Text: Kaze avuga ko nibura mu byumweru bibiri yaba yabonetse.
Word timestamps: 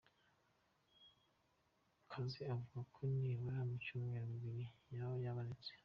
Kaze 2.11 2.41
avuga 2.53 2.79
ko 2.93 2.99
nibura 3.17 3.59
mu 3.67 3.75
byumweru 3.81 4.23
bibiri 4.43 4.65
yaba 4.93 5.15
yabonetse. 5.25 5.71